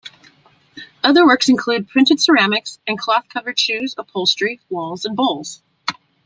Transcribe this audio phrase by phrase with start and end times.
[1.03, 5.61] Other works include printed ceramics, and cloth-covered shoes, upholstery, walls and bowls.